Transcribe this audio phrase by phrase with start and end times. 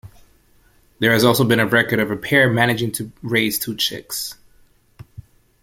[0.97, 4.33] There has also been a record of a pair managing to raise two chicks.